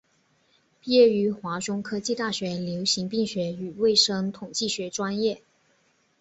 [0.79, 5.43] 毕业于华中科技大学流行病学与卫生统计学专业。